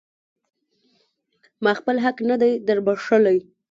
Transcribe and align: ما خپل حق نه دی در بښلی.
ما 1.63 1.71
خپل 1.79 1.95
حق 2.05 2.17
نه 2.29 2.35
دی 2.41 2.51
در 2.67 2.79
بښلی. 2.85 3.37